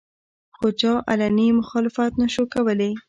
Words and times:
خو 0.57 0.67
چا 0.79 0.91
علني 1.09 1.47
مخالفت 1.59 2.11
نشو 2.21 2.43
کولې 2.53 2.91